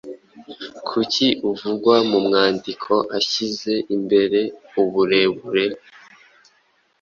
[0.87, 4.39] Kuki uvugwa mu mwandiko ashyize imbere
[4.81, 5.77] uburere